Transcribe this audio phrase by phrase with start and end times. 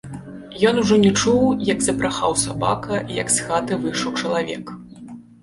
[0.69, 1.43] Ён ужо не чуў,
[1.73, 4.75] як забрахаў сабака і як з хаты выйшаў чалавек.